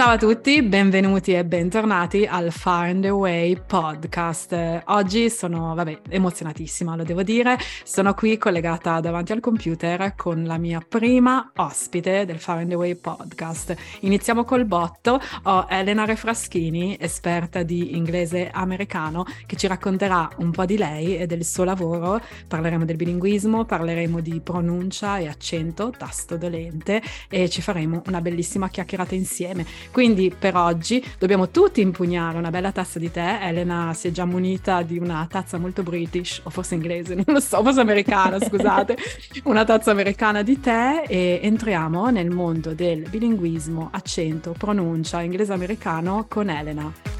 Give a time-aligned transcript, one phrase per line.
[0.00, 4.82] Ciao a tutti, benvenuti e bentornati al Far and Away podcast.
[4.86, 7.58] Oggi sono, vabbè, emozionatissima, lo devo dire.
[7.84, 12.94] Sono qui collegata davanti al computer con la mia prima ospite del Far and Away
[12.94, 13.76] podcast.
[14.00, 15.20] Iniziamo col botto.
[15.42, 21.26] Ho Elena Refraschini, esperta di inglese americano, che ci racconterà un po' di lei e
[21.26, 22.22] del suo lavoro.
[22.48, 28.70] Parleremo del bilinguismo, parleremo di pronuncia e accento, tasto dolente e ci faremo una bellissima
[28.70, 29.66] chiacchierata insieme.
[29.90, 33.40] Quindi per oggi dobbiamo tutti impugnare una bella tazza di tè.
[33.42, 37.40] Elena si è già munita di una tazza molto british, o forse inglese, non lo
[37.40, 38.96] so, forse americana, scusate,
[39.44, 46.48] una tazza americana di tè e entriamo nel mondo del bilinguismo, accento, pronuncia inglese-americano con
[46.48, 47.19] Elena.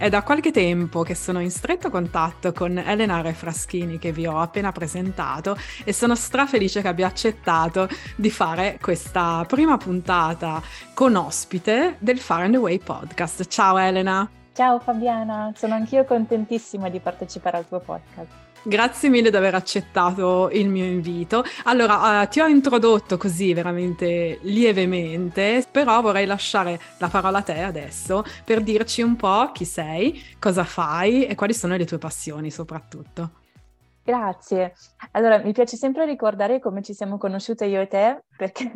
[0.00, 4.40] È da qualche tempo che sono in stretto contatto con Elena Refraschini che vi ho
[4.40, 5.54] appena presentato
[5.84, 7.86] e sono strafelice che abbia accettato
[8.16, 10.62] di fare questa prima puntata
[10.94, 13.46] con ospite del Far and Away podcast.
[13.46, 14.39] Ciao Elena!
[14.52, 18.48] Ciao Fabiana, sono anch'io contentissima di partecipare al tuo podcast.
[18.62, 21.42] Grazie mille di aver accettato il mio invito.
[21.64, 27.62] Allora, uh, ti ho introdotto così veramente lievemente, però vorrei lasciare la parola a te
[27.62, 32.50] adesso per dirci un po' chi sei, cosa fai e quali sono le tue passioni
[32.50, 33.30] soprattutto.
[34.04, 34.74] Grazie.
[35.12, 38.72] Allora, mi piace sempre ricordare come ci siamo conosciute io e te, perché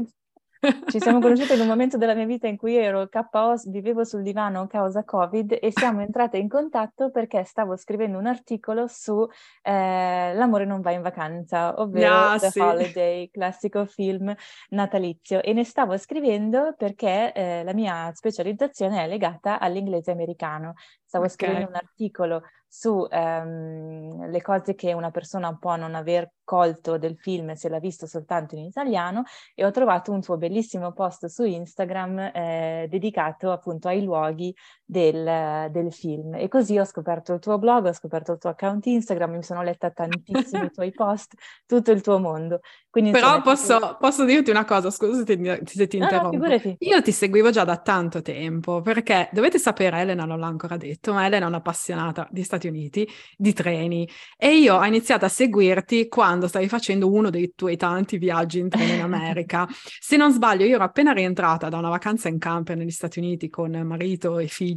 [0.89, 4.23] ci siamo conosciute in un momento della mia vita in cui ero KO, vivevo sul
[4.23, 9.27] divano a causa Covid e siamo entrate in contatto perché stavo scrivendo un articolo su
[9.63, 12.61] eh, L'amore non va in vacanza, ovvero ah, The sì.
[12.61, 14.35] Holiday, classico film
[14.71, 15.43] natalizio.
[15.43, 20.75] E ne stavo scrivendo perché eh, la mia specializzazione è legata all'inglese americano.
[21.05, 21.37] Stavo okay.
[21.37, 22.43] scrivendo un articolo
[22.77, 28.05] su ehm, cose che una persona può non aver colto del film se l'ha visto
[28.07, 29.23] soltanto in italiano
[29.55, 34.53] e ho trovato un tuo bellissimo post su Instagram eh, dedicato appunto ai luoghi
[34.85, 38.85] del, del, film e così ho scoperto il tuo blog, ho scoperto il tuo account
[38.87, 41.35] Instagram, mi sono letta tantissimi tuoi post,
[41.67, 42.61] tutto il tuo mondo.
[42.91, 43.97] Quindi, Però posso, tu...
[43.99, 46.37] posso, dirti una cosa, scusa se ti, se ti interrompo.
[46.37, 50.47] No, no, Io ti seguivo già da tanto tempo perché dovete sapere, Elena non l'ha
[50.47, 55.25] ancora detto, ma Elena è un'appassionata di Stati Uniti, di treni e io ho iniziato
[55.25, 59.67] a seguirti quando stavi facendo uno dei tuoi tanti viaggi in treno in America.
[59.99, 63.49] se non sbaglio, io ero appena rientrata da una vacanza in camper negli Stati Uniti
[63.49, 64.74] con marito e figli,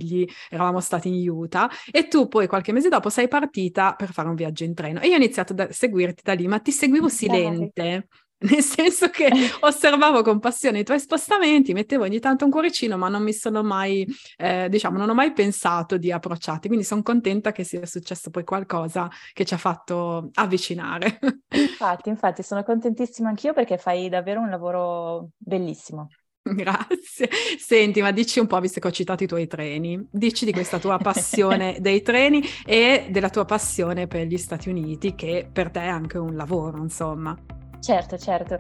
[0.49, 4.35] eravamo stati in Utah e tu poi qualche mese dopo sei partita per fare un
[4.35, 8.07] viaggio in treno e io ho iniziato a seguirti da lì, ma ti seguivo silente.
[8.39, 9.29] nel senso che
[9.61, 13.63] osservavo con passione i tuoi spostamenti, mettevo ogni tanto un cuoricino, ma non mi sono
[13.63, 14.05] mai,
[14.37, 18.43] eh, diciamo, non ho mai pensato di approcciarti, quindi sono contenta che sia successo poi
[18.43, 21.19] qualcosa che ci ha fatto avvicinare.
[21.49, 26.09] Infatti, infatti, sono contentissima anch'io perché fai davvero un lavoro bellissimo.
[26.55, 27.29] Grazie.
[27.57, 30.79] Senti, ma dici un po', visto che ho citato i tuoi treni, dici di questa
[30.79, 35.81] tua passione dei treni e della ua passione per gli Stati Uniti, che per te
[35.81, 37.37] è anche un lavoro, insomma.
[37.79, 38.59] Certo, certo.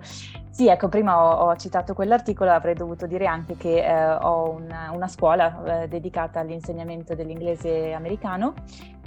[0.57, 4.89] Sì, ecco, prima ho, ho, citato quell'articolo, avrei dovuto dire anche che eh, ho una,
[4.91, 8.55] una scuola eh, dedicata all'insegnamento dell'inglese americano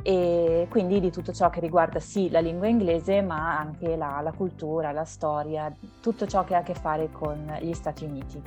[0.00, 4.30] e quindi di tutto ciò che riguarda sì la lingua inglese, ma anche la, la
[4.30, 8.40] cultura, la storia, tutto ciò che ha a che fare con gli Stati Uniti.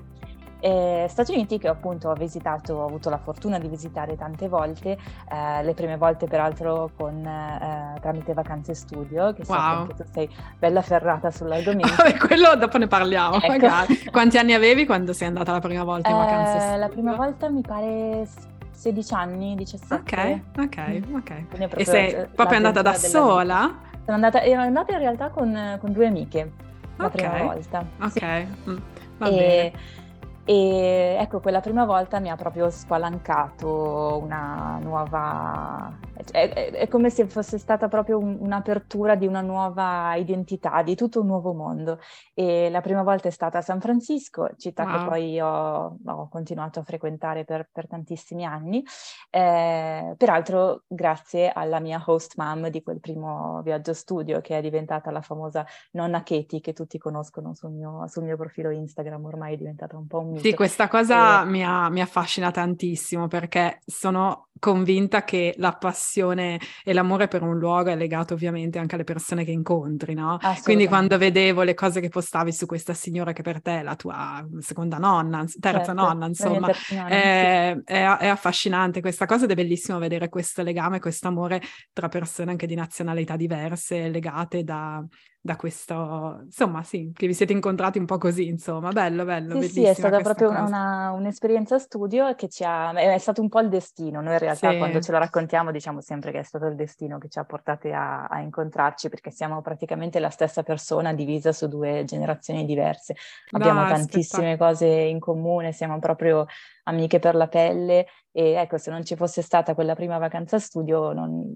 [0.66, 4.98] Eh, Stati Uniti che appunto ho visitato, ho avuto la fortuna di visitare tante volte,
[5.30, 9.58] eh, le prime volte peraltro con, eh, tramite vacanze studio, che wow.
[9.58, 11.92] so che tu sei bella ferrata sull'argomento.
[12.26, 13.48] quello dopo ne parliamo, ecco.
[13.48, 14.06] magari.
[14.10, 16.76] Quanti anni avevi quando sei andata la prima volta in vacanze studio?
[16.76, 18.26] Eh, la prima volta mi pare
[18.72, 19.96] 16 anni, 17.
[19.96, 21.16] Ok, ok, mm.
[21.16, 21.76] ok.
[21.76, 23.80] E sei proprio andata da sola?
[24.06, 26.52] Sono andata, ero andata in realtà con, con due amiche
[26.96, 27.30] la okay.
[27.30, 27.86] prima volta.
[28.00, 28.70] Ok, sì.
[28.70, 28.78] mm,
[29.18, 30.02] va e, bene
[30.46, 35.98] e ecco, quella prima volta mi ha proprio spalancato una nuova...
[36.32, 40.96] È, è, è come se fosse stata proprio un, un'apertura di una nuova identità, di
[40.96, 42.00] tutto un nuovo mondo.
[42.34, 44.92] E la prima volta è stata a San Francisco, città wow.
[44.92, 48.84] che poi ho, ho, continuato a frequentare per, per tantissimi anni.
[49.30, 55.10] Eh, peraltro grazie alla mia host mom di quel primo viaggio studio, che è diventata
[55.10, 59.58] la famosa nonna Katie, che tutti conoscono sul mio, sul mio profilo Instagram, ormai è
[59.58, 61.46] diventata un po' un sì, questa cosa e...
[61.46, 67.58] mi, ha, mi affascina tantissimo perché sono convinta che la passione e l'amore per un
[67.58, 70.40] luogo è legato ovviamente anche alle persone che incontri, no?
[70.64, 73.98] Quindi quando vedevo le cose che postavi su questa signora che per te è la
[73.98, 76.72] tua seconda nonna, terza certo, nonna, insomma,
[77.10, 82.08] è, è, è, affascinante questa cosa ed è bellissimo vedere questo legame, questo amore tra
[82.08, 85.06] persone anche di nazionalità diverse, legate da,
[85.46, 89.68] da questo, insomma, sì, che vi siete incontrati un po' così, insomma, bello, bello, sì,
[89.68, 93.68] sì, è stata proprio una, un'esperienza studio che ci ha, è stato un po' il
[93.68, 94.78] destino, noi in realtà sì.
[94.78, 97.92] quando ce la raccontiamo diciamo sempre che è stato il destino che ci ha portate
[97.92, 103.14] a, a, incontrarci perché siamo praticamente la stessa persona divisa su due generazioni diverse,
[103.52, 106.46] abbiamo no, tantissime cose in comune, siamo proprio
[106.84, 111.12] amiche per la pelle e ecco, se non ci fosse stata quella prima vacanza studio
[111.12, 111.54] non,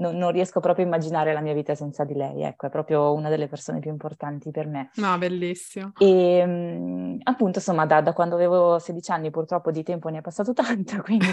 [0.00, 3.12] non, non, riesco proprio a immaginare la mia vita senza di lei, ecco, è proprio
[3.12, 4.90] una delle persone più importanti per me.
[4.96, 5.92] No, bellissimo.
[5.98, 10.22] E mm, appunto, insomma, da, da, quando avevo 16 anni purtroppo di tempo ne è
[10.22, 11.28] passato tanto, quindi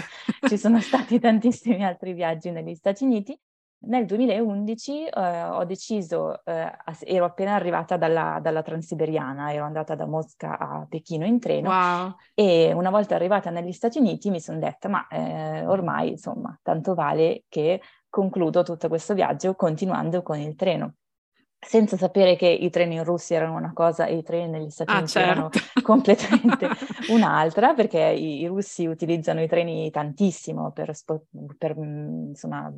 [0.46, 3.38] ci sono stati tantissimi altri viaggi negli Stati Uniti.
[3.80, 6.68] Nel 2011 eh, ho deciso, eh,
[7.04, 12.16] ero appena arrivata dalla, dalla, Transiberiana, ero andata da Mosca a Pechino in treno wow.
[12.34, 16.94] e una volta arrivata negli Stati Uniti mi sono detta ma eh, ormai insomma tanto
[16.94, 20.94] vale che concludo tutto questo viaggio continuando con il treno
[21.60, 24.92] senza sapere che i treni in Russia erano una cosa e i treni negli Stati
[24.92, 25.30] ah, Uniti certo.
[25.30, 25.50] erano
[25.82, 26.68] completamente
[27.10, 30.92] un'altra, perché i, i, russi utilizzano i treni tantissimo per,
[31.56, 32.72] per insomma,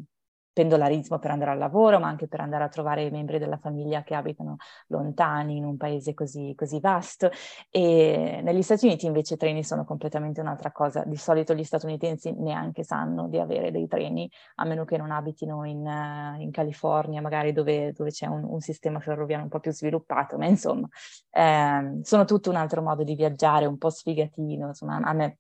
[0.52, 4.02] pendolarismo per andare al lavoro, ma anche per andare a trovare i membri della famiglia
[4.02, 4.56] che abitano
[4.88, 7.30] lontani in un paese così, così vasto.
[7.70, 11.04] E negli Stati Uniti invece i treni sono completamente un'altra cosa.
[11.04, 15.64] Di solito gli statunitensi neanche sanno di avere dei treni, a meno che non abitino
[15.64, 19.72] in, uh, in California, magari dove, dove c'è un, un, sistema ferroviario un po' più
[19.72, 20.86] sviluppato, ma insomma
[21.30, 25.38] eh, sono tutto un altro modo di viaggiare, un po' sfigatino, insomma a me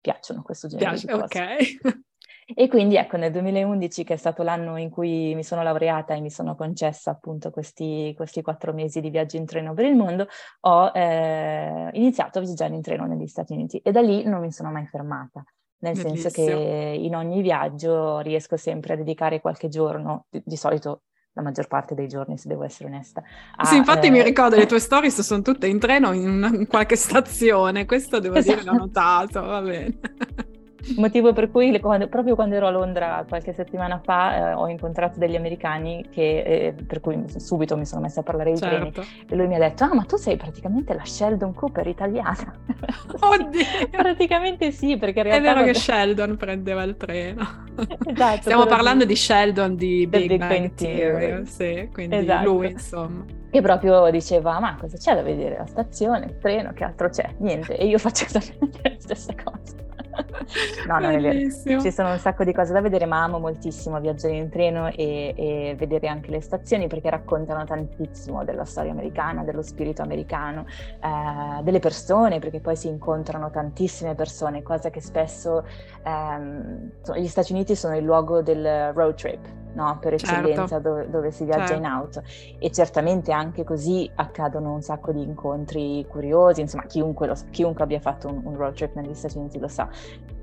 [0.00, 1.80] piacciono questo genere Piace, di cose.
[1.82, 2.00] Ok.
[2.54, 6.20] E quindi ecco, nel 2011, che è stato l'anno in cui mi sono laureata e
[6.20, 10.26] mi sono concessa appunto questi, questi quattro mesi di viaggio in treno per il mondo,
[10.60, 14.52] ho eh, iniziato a viaggiare in treno negli Stati Uniti e da lì non mi
[14.52, 15.44] sono mai fermata.
[15.82, 16.28] Nel Bellissimo.
[16.28, 21.42] senso che in ogni viaggio riesco sempre a dedicare qualche giorno, di, di solito la
[21.42, 23.22] maggior parte dei giorni, se devo essere onesta.
[23.56, 24.10] A, sì, infatti eh...
[24.10, 28.18] mi ricordo le tue stories sono tutte in treno in, una, in qualche stazione, questo
[28.18, 28.58] devo esatto.
[28.58, 29.98] dire l'ho notato, va bene.
[30.96, 35.18] Motivo per cui quando, proprio quando ero a Londra qualche settimana fa eh, ho incontrato
[35.18, 39.02] degli americani che, eh, per cui subito mi sono messa a parlare di certo.
[39.02, 42.54] treni e lui mi ha detto ah ma tu sei praticamente la Sheldon Cooper italiana.
[43.20, 43.88] Oddio!
[43.90, 45.38] praticamente sì perché in realtà...
[45.38, 45.72] È vero quando...
[45.72, 47.68] che Sheldon prendeva il treno.
[48.04, 48.42] Esatto.
[48.42, 52.44] Stiamo parlando di Sheldon di Big, Big Bang, Theory, sì, quindi esatto.
[52.44, 53.24] lui insomma.
[53.50, 55.56] E proprio diceva, ma cosa c'è da vedere?
[55.58, 57.28] La stazione, il treno, che altro c'è?
[57.38, 57.76] Niente.
[57.76, 59.74] E io faccio esattamente la stessa cosa.
[60.86, 61.80] No, non è vero.
[61.80, 65.34] Ci sono un sacco di cose da vedere, ma amo moltissimo viaggiare in treno e,
[65.36, 71.62] e, vedere anche le stazioni perché raccontano tantissimo della storia americana, dello spirito americano, eh,
[71.62, 75.64] delle persone, perché poi si incontrano tantissime persone, cosa che spesso
[76.04, 79.98] ehm, gli Stati Uniti sono il luogo del road trip, no?
[80.00, 80.34] per certo.
[80.34, 80.88] eccellenza certo.
[80.88, 81.82] dove, dove, si viaggia certo.
[81.82, 82.22] in auto
[82.58, 88.00] e certamente anche così accadono un sacco di incontri curiosi, insomma chiunque, lo, chiunque abbia
[88.00, 89.88] fatto un, un, road trip negli Stati Uniti lo sa.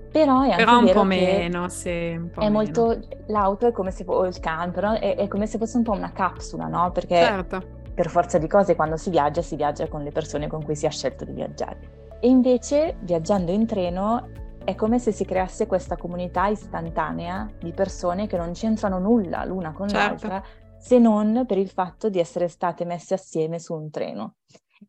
[0.10, 2.58] Però è anche però un po' meno, sì, un po' è meno.
[2.58, 2.98] molto,
[3.28, 5.92] l'auto è come se fosse, il can, però è, è, come se fosse un po'
[5.92, 6.92] una capsula, no?
[6.92, 7.62] Perché certo.
[7.94, 10.86] per forza di cose quando si viaggia si viaggia con le persone con cui si
[10.86, 12.06] ha scelto di viaggiare.
[12.20, 14.28] E invece viaggiando in treno
[14.68, 19.72] è come se si creasse questa comunità istantanea di persone che non c'entrano nulla l'una
[19.72, 20.28] con certo.
[20.28, 20.44] l'altra,
[20.78, 24.36] se non per il fatto di essere state messe assieme su un treno.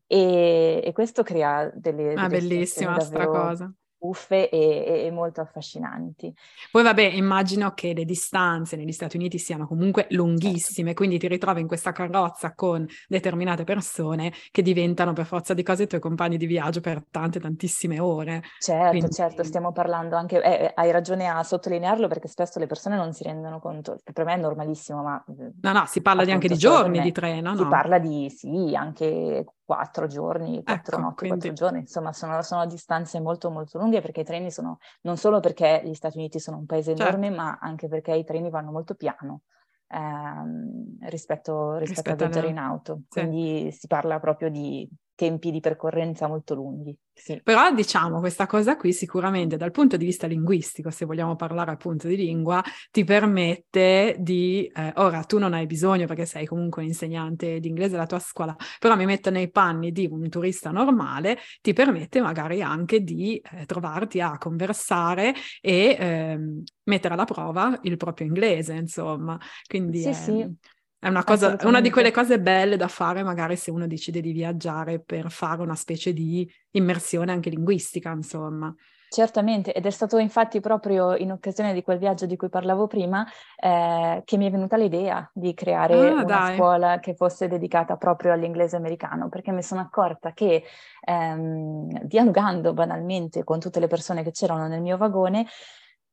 [0.04, 2.14] E, e questo crea delle...
[2.14, 6.32] Ah, bellissima sta cosa buffe e, e, molto affascinanti.
[6.70, 10.94] Poi vabbè, immagino che le distanze negli Stati Uniti siano comunque lunghissime, certo.
[10.94, 15.84] quindi ti ritrovi in questa carrozza con determinate persone che diventano per forza di cose
[15.84, 18.42] i tuoi compagni di viaggio per tante, tantissime ore.
[18.58, 19.10] Certo, quindi...
[19.10, 23.12] certo, stiamo parlando anche, eh, eh, hai ragione a sottolinearlo perché spesso le persone non
[23.12, 25.22] si rendono conto, per me è normalissimo, ma...
[25.26, 27.56] No, no, si parla appunto, anche di giorni di treno, no?
[27.56, 31.40] Si parla di, sì, anche quattro giorni, quattro ecco, notti, quindi...
[31.40, 35.40] quattro giorni, insomma sono, sono, distanze molto molto lunghe perché i treni sono, non solo
[35.40, 37.02] perché gli Stati Uniti sono un paese certo.
[37.02, 39.42] enorme, ma anche perché i treni vanno molto piano
[39.88, 43.20] ehm, rispetto, rispetto, rispetto, a viaggiare in auto, sì.
[43.20, 46.96] quindi si parla proprio di tempi di percorrenza molto lunghi.
[47.12, 47.40] Sì.
[47.42, 52.06] Però diciamo questa cosa qui sicuramente dal punto di vista linguistico, se vogliamo parlare appunto
[52.06, 56.88] di lingua, ti permette di, eh, ora tu non hai bisogno perché sei comunque un
[56.88, 61.38] insegnante di inglese alla tua scuola, però mi metto nei panni di un turista normale,
[61.60, 66.38] ti permette magari anche di eh, trovarti a conversare e eh,
[66.84, 69.36] mettere alla prova il proprio inglese, insomma.
[69.66, 70.56] Quindi sì, sì.
[71.00, 74.32] È una, cosa, una di quelle cose belle da fare magari se uno decide di
[74.32, 78.74] viaggiare per fare una specie di immersione anche linguistica, insomma.
[79.10, 83.26] Certamente, ed è stato infatti proprio in occasione di quel viaggio di cui parlavo prima
[83.56, 86.56] eh, che mi è venuta l'idea di creare ah, una dai.
[86.56, 90.62] scuola che fosse dedicata proprio all'inglese americano, perché mi sono accorta che
[91.06, 95.46] ehm, dialogando banalmente con tutte le persone che c'erano nel mio vagone,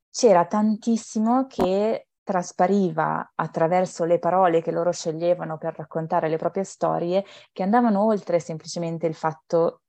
[0.09, 7.23] c'era tantissimo che traspariva attraverso le parole che loro sceglievano per raccontare le proprie storie,
[7.53, 9.81] che andavano oltre semplicemente il fatto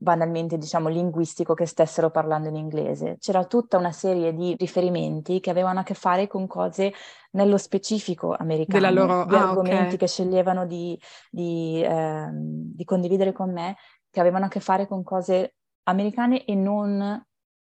[0.00, 3.16] banalmente diciamo linguistico che stessero parlando in inglese.
[3.18, 6.92] C'era tutta una serie di riferimenti che avevano a che fare con cose
[7.32, 9.24] nello specifico americane, loro...
[9.24, 9.96] di ah, argomenti okay.
[9.96, 10.96] che sceglievano di,
[11.30, 13.76] di, eh, di condividere con me,
[14.10, 15.54] che avevano a che fare con cose
[15.84, 17.26] americane e non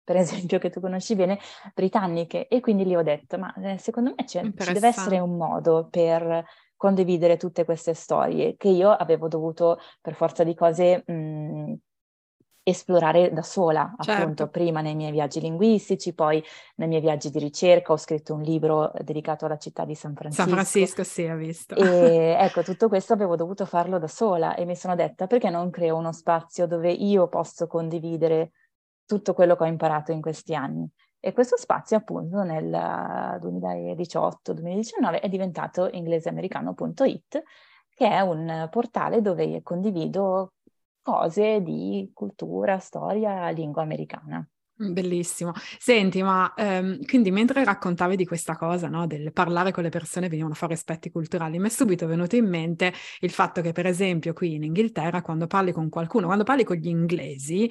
[0.06, 1.40] per esempio, che tu conosci bene,
[1.74, 2.46] britanniche.
[2.46, 4.40] E quindi lì ho detto, ma eh, secondo me ci
[4.72, 6.44] deve essere un modo per
[6.76, 11.74] condividere tutte queste storie che io avevo dovuto, per forza di cose, mh,
[12.62, 14.22] esplorare da sola, certo.
[14.22, 16.40] appunto, prima nei miei viaggi linguistici, poi
[16.76, 20.42] nei miei viaggi di ricerca, ho scritto un libro dedicato alla città di San Francisco.
[20.42, 21.74] San Francisco, sì, ho visto.
[21.74, 25.70] E ecco, tutto questo avevo dovuto farlo da sola e mi sono detta perché non
[25.70, 28.52] creo uno spazio dove io posso condividere
[29.06, 30.86] tutto quello che ho imparato in questi anni.
[31.18, 37.42] E questo spazio appunto nel 2018-2019 è diventato ingleseamericano.it
[37.94, 40.52] che è un portale dove condivido
[41.00, 44.46] cose di cultura, storia, lingua americana.
[44.78, 45.52] Bellissimo.
[45.78, 50.28] Senti, ma ehm, quindi mentre raccontavi di questa cosa, no, del parlare con le persone
[50.28, 54.34] venivano fuori aspetti culturali, mi è subito venuto in mente il fatto che, per esempio,
[54.34, 57.70] qui in Inghilterra, quando parli con qualcuno, quando parli con gli inglesi,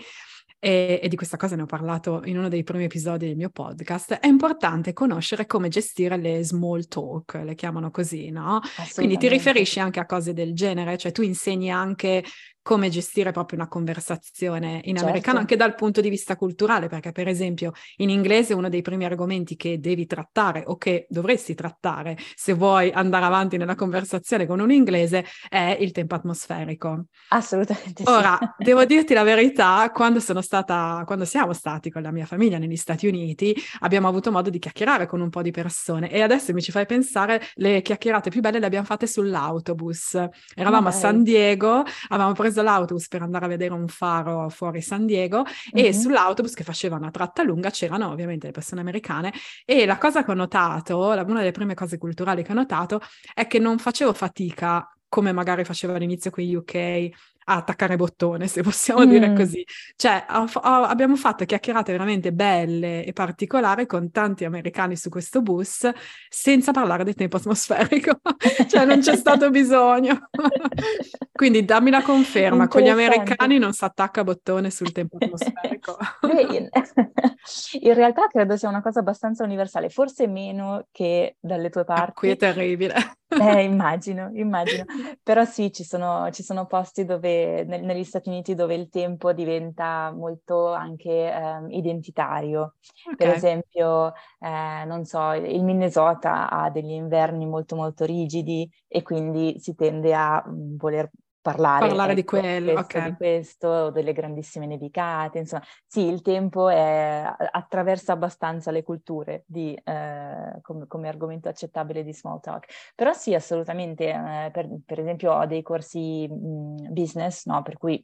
[0.66, 3.52] e, e, di questa cosa ne ho parlato in uno dei primi episodi del mio
[3.52, 8.62] podcast, è importante conoscere come gestire le small talk, le chiamano così, no?
[8.96, 12.24] Quindi ti riferisci anche a cose del genere, cioè tu insegni anche
[12.66, 15.04] come gestire proprio una conversazione in certo.
[15.04, 19.06] americano anche dal punto di vista culturale, perché per esempio in inglese uno dei primi
[19.06, 24.60] argomenti che devi trattare o che dovresti trattare se vuoi andare avanti nella conversazione con
[24.60, 27.06] un inglese è il tempo atmosferico.
[27.28, 28.04] Assolutamente.
[28.04, 28.10] Sì.
[28.10, 32.58] Ora, devo dirti la verità, quando sono stata, quando siamo stati con la mia famiglia
[32.58, 36.52] negli Stati Uniti, abbiamo avuto modo di chiacchierare con un po' di persone e adesso
[36.52, 40.16] mi ci fai pensare, le chiacchierate più belle le abbiamo fatte sull'autobus.
[40.56, 44.50] Eravamo oh, a San Diego, avevamo preso preso l'autobus per andare a vedere un faro
[44.50, 45.86] fuori San Diego mm-hmm.
[45.86, 49.34] e sull'autobus che faceva una tratta lunga c'erano ovviamente le persone americane
[49.66, 53.02] e la cosa che ho notato, una delle prime cose culturali che ho notato
[53.34, 57.10] è che non facevo fatica come magari faceva all'inizio qui UK
[57.46, 59.10] a attaccare bottone, se possiamo mm.
[59.10, 59.66] dire così.
[59.96, 65.42] Cioè, ho, ho, abbiamo fatto chiacchierate veramente belle e particolari con tanti americani su questo
[65.42, 65.90] bus,
[66.30, 68.20] senza parlare del tempo atmosferico.
[68.68, 70.30] cioè, non c'è stato bisogno.
[71.32, 75.98] Quindi dammi la conferma, con gli americani non si attacca bottone sul tempo atmosferico.
[77.82, 82.10] in realtà credo sia una cosa abbastanza universale, forse meno che dalle tue parti.
[82.10, 82.96] Ah, qui è terribile.
[83.28, 84.86] Eh, immagino, immagino.
[85.22, 87.35] Però sì, ci sono, ci sono posti dove,
[87.68, 92.76] nel, negli Stati Uniti dove il tempo diventa molto anche eh, identitario.
[93.04, 93.16] Okay.
[93.16, 99.60] Per esempio, eh, non so, il Minnesota ha degli inverni molto molto rigidi e quindi
[99.60, 101.10] si tende a mh, voler
[101.46, 103.12] parlare, parlare ecco, di quello, okay.
[103.12, 109.80] di questo, delle grandissime nevicate, insomma, sì, il tempo è, attraversa abbastanza le culture di,
[109.84, 115.34] eh, come, come, argomento accettabile di small talk, però sì, assolutamente, eh, per, per, esempio
[115.34, 118.04] ho dei corsi mh, business, no, per cui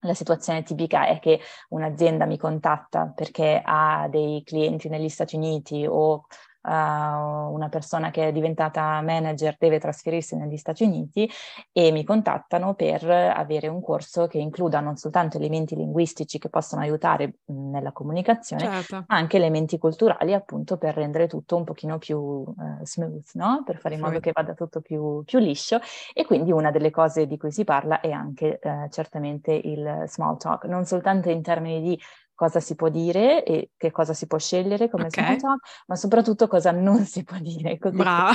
[0.00, 5.86] la situazione tipica è che un'azienda mi contatta perché ha dei clienti negli Stati Uniti
[5.88, 6.26] o
[6.66, 11.30] uh, una persona che è diventata manager deve trasferirsi negli Stati Uniti
[11.72, 16.82] e mi contattano per avere un corso che includa non soltanto elementi linguistici che possono
[16.82, 19.04] aiutare nella comunicazione, certo.
[19.06, 23.62] ma anche elementi culturali appunto per rendere tutto un pochino più uh, smooth, no?
[23.64, 25.78] Per fare in modo che vada tutto più, più, liscio
[26.12, 30.36] e quindi una delle cose di cui si parla è anche uh, certamente il small
[30.38, 32.00] talk, non soltanto in termini di
[32.36, 35.24] cosa si può dire e che cosa si può scegliere come okay.
[35.24, 37.78] small talk, ma soprattutto cosa non si può dire.
[37.78, 38.32] Così Brava.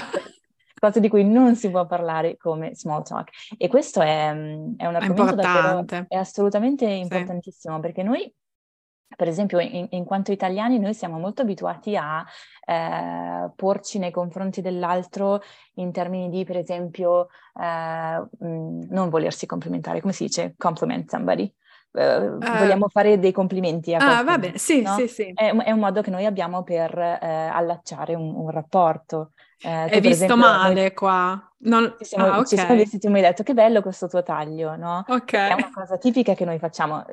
[0.77, 3.29] Cose di cui non si può parlare come small talk.
[3.55, 7.81] E questo è, mm, è un argomento davvero, è assolutamente importantissimo sì.
[7.81, 8.33] perché noi
[9.13, 12.25] per esempio, in, in, quanto italiani, noi siamo molto abituati a
[12.65, 15.41] eh, porci nei confronti dell'altro
[15.75, 17.27] in termini di, per esempio,
[17.59, 20.55] eh, mm, non volersi complimentare, come si dice?
[20.57, 21.53] Compliment somebody
[21.91, 24.19] uh, vogliamo fare dei complimenti a qualcuno.
[24.19, 24.95] Ah, vabbè, sì, no?
[24.95, 25.31] sì, sì.
[25.33, 29.31] È, è, un modo che noi abbiamo per eh, allacciare un, un rapporto.
[29.61, 30.93] Eh, È visto esempio, male noi...
[30.93, 31.53] qua.
[31.63, 31.95] Non...
[31.99, 32.45] Ci siamo, ah, okay.
[32.45, 35.05] ci siamo visti, tu mi hai detto che bello questo tuo taglio, no?
[35.07, 35.33] Ok.
[35.33, 37.05] È una cosa tipica che noi facciamo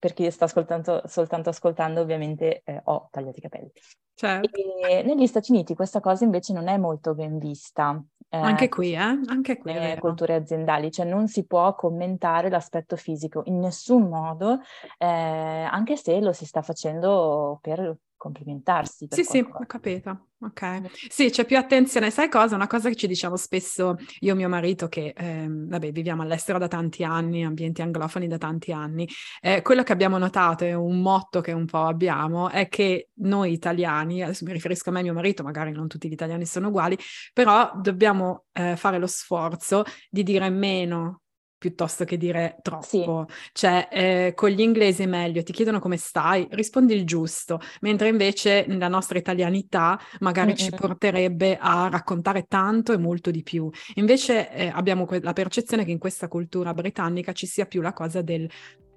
[0.00, 3.70] per chi sta ascoltando, soltanto ascoltando, ovviamente eh, ho tagliato i capelli.
[4.14, 4.50] Certo.
[4.88, 8.02] E negli Stati Uniti questa cosa invece non è molto ben vista.
[8.28, 8.98] Eh, Anche qui, eh?
[8.98, 9.72] Anche qui.
[9.72, 14.60] Nelle culture aziendali, cioè non si può commentare l'aspetto fisico in nessun modo,
[14.98, 19.08] eh, anche se lo si sta facendo per complimentarsi.
[19.10, 19.30] sì, qualcosa.
[19.30, 20.26] sì, ho capito.
[20.42, 20.90] Ok.
[21.08, 22.10] Sì, c'è più attenzione.
[22.10, 22.54] Sai cosa?
[22.54, 26.58] Una cosa che ci diciamo spesso io e mio marito, che ehm, vabbè, viviamo all'estero
[26.58, 29.08] da tanti anni, ambienti anglofoni da tanti anni,
[29.40, 33.52] eh, quello che abbiamo notato è un motto che un po' abbiamo, è che noi
[33.52, 36.68] italiani, adesso mi riferisco a me e mio marito, magari non tutti gli italiani sono
[36.68, 36.98] uguali,
[37.32, 41.19] però dobbiamo eh, fare lo sforzo di dire meno
[41.60, 43.26] piuttosto che dire troppo.
[43.28, 43.34] Sì.
[43.52, 48.08] Cioè, eh, con gli inglesi è meglio, ti chiedono come stai, rispondi il giusto, mentre
[48.08, 50.56] invece nella nostra italianità magari mm-hmm.
[50.56, 53.68] ci porterebbe a raccontare tanto e molto di più.
[53.96, 57.92] Invece eh, abbiamo que- la percezione che in questa cultura britannica ci sia più la
[57.92, 58.48] cosa del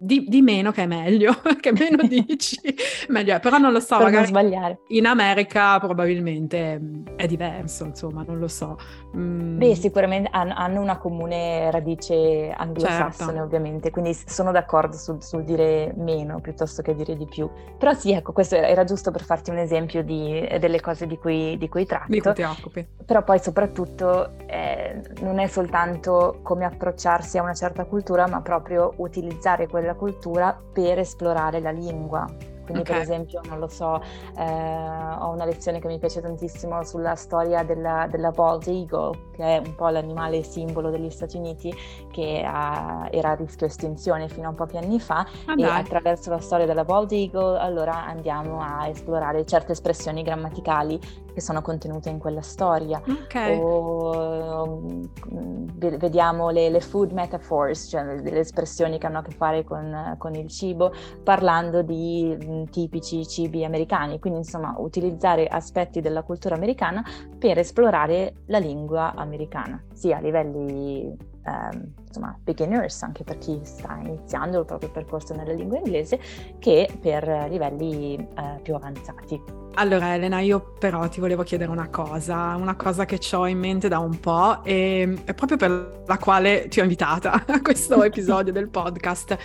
[0.03, 2.59] di, di, meno che è meglio, che meno dici,
[3.07, 3.39] meglio è.
[3.39, 8.47] Però non lo so, per magari in America probabilmente mm, è diverso, insomma, non lo
[8.47, 8.77] so.
[9.15, 9.57] Mm.
[9.57, 13.41] Beh, sicuramente hanno una comune radice anglosassone, certo.
[13.41, 17.49] ovviamente, quindi sono d'accordo sul, sul, dire meno piuttosto che dire di più.
[17.77, 21.57] Però sì, ecco, questo era giusto per farti un esempio di, delle cose di cui,
[21.57, 22.11] di cui tratto.
[22.11, 22.87] Di cui ti occupi.
[23.05, 28.93] Però poi soprattutto eh, non è soltanto come approcciarsi a una certa cultura, ma proprio
[28.97, 32.27] utilizzare quella cultura per esplorare la lingua.
[32.63, 32.93] Quindi okay.
[32.93, 34.01] per esempio, non lo so,
[34.37, 39.43] eh, ho una lezione che mi piace tantissimo sulla storia della, della bald eagle, che
[39.43, 41.73] è un po' l'animale simbolo degli Stati Uniti,
[42.11, 45.25] che ha, era a rischio estinzione fino a pochi anni fa.
[45.45, 45.79] Ah, e dai.
[45.79, 50.99] attraverso la storia della bald eagle, allora andiamo a esplorare certe espressioni grammaticali
[51.33, 53.01] che sono contenute in quella storia.
[53.25, 53.57] Okay.
[53.59, 54.81] O
[55.33, 55.65] mm,
[55.97, 60.35] vediamo le, le, food metaphors, cioè le, espressioni che hanno a che fare con, con
[60.35, 64.19] il cibo, parlando di mh, mm, tipici cibi americani.
[64.19, 67.03] Quindi, insomma, utilizzare aspetti della cultura americana
[67.37, 73.97] per esplorare la lingua americana, sia a livelli ehm, insomma, beginners, anche per chi sta
[73.99, 76.19] iniziando il proprio percorso nella lingua inglese,
[76.59, 79.61] che per livelli eh, più avanzati.
[79.75, 83.87] Allora Elena, io però ti volevo chiedere una cosa, una cosa che ho in mente
[83.87, 88.53] da un po' e è proprio per la quale ti ho invitata a questo episodio
[88.53, 89.35] del podcast.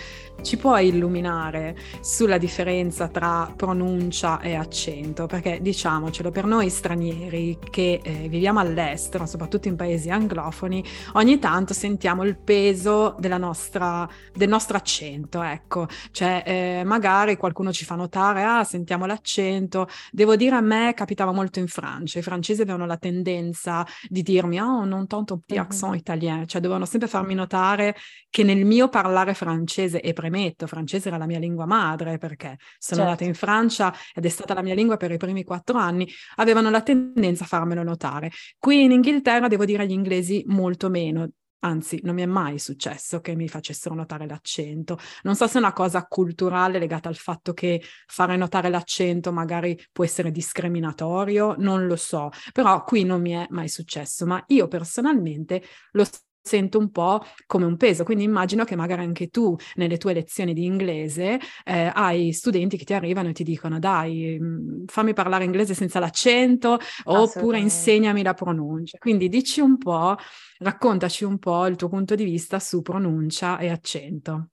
[0.41, 5.25] Ci puoi illuminare sulla differenza tra pronuncia e accento?
[5.25, 10.83] Perché diciamocelo, per noi stranieri che eh, viviamo all'estero, soprattutto in paesi anglofoni,
[11.13, 11.88] ogni tanto sentiamo
[12.23, 15.87] il peso nostra, del nostro accento, ecco.
[16.11, 21.31] Cioè eh, magari qualcuno ci fa notare, ah, sentiamo l'accento Devo dire a me capitava
[21.31, 25.95] molto in Francia, i francesi avevano la tendenza di dirmi oh non tanto petit accent
[25.95, 27.95] italien, cioè dovevano sempre farmi notare
[28.29, 33.01] che nel mio parlare francese, e premetto, francese era la mia lingua madre perché sono
[33.01, 33.09] certo.
[33.09, 36.69] nata in Francia ed è stata la mia lingua per i primi quattro anni, avevano
[36.69, 38.31] la tendenza a farmelo notare.
[38.57, 41.29] Qui in Inghilterra devo dire agli inglesi molto meno,
[41.61, 44.97] Anzi, non mi è mai successo che mi facessero notare l'accento.
[45.23, 49.77] Non so se è una cosa culturale legata al fatto che fare notare l'accento magari
[49.91, 54.67] può essere discriminatorio, non lo so, però qui non mi è mai successo, ma io
[54.69, 56.05] personalmente lo
[56.41, 60.53] sento un po' come un peso, quindi immagino che magari anche tu nelle tue lezioni
[60.53, 65.43] di inglese eh, hai studenti che ti arrivano e ti dicono dai mm, fammi parlare
[65.43, 68.97] inglese senza l'accento oppure insegnami la pronuncia.
[68.97, 70.15] Quindi dici un po'
[70.61, 74.49] Raccontaci un po' il tuo punto di vista su pronuncia e accento.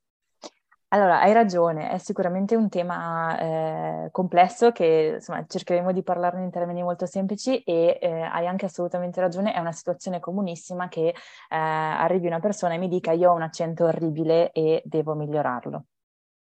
[0.89, 6.51] Allora, hai ragione, è sicuramente un tema eh, complesso che insomma, cercheremo di parlarne in
[6.51, 11.15] termini molto semplici e eh, hai anche assolutamente ragione, è una situazione comunissima che eh,
[11.49, 15.85] arrivi una persona e mi dica io ho un accento orribile e devo migliorarlo.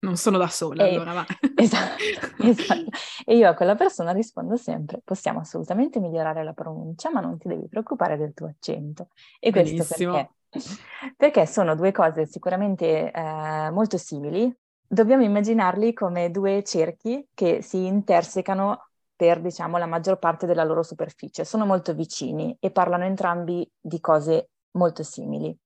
[0.06, 1.26] Non sono da sola, e, allora va.
[1.56, 2.04] Esatto,
[2.44, 2.90] esatto.
[3.26, 7.48] E io a quella persona rispondo sempre, possiamo assolutamente migliorare la pronuncia, ma non ti
[7.48, 9.08] devi preoccupare del tuo accento.
[9.40, 9.84] E Benissimo.
[9.84, 10.30] questo perché?
[11.18, 14.54] Perché sono due cose sicuramente eh, molto simili.
[14.88, 20.84] Dobbiamo immaginarli come due cerchi che si intersecano per, diciamo, la maggior parte della loro
[20.84, 21.46] superficie.
[21.46, 25.58] Sono molto vicini e parlano entrambi di cose molto simili.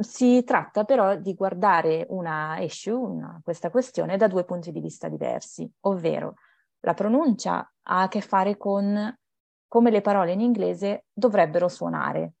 [0.00, 5.08] Si tratta però di guardare una issue, una, questa questione, da due punti di vista
[5.08, 6.34] diversi, ovvero
[6.80, 9.14] la pronuncia ha a che fare con
[9.68, 12.34] come le parole in inglese dovrebbero suonare.